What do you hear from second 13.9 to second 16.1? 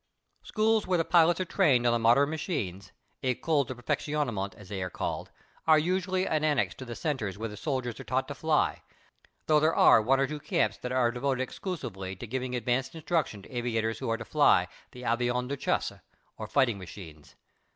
who are to fly the avions de chasse,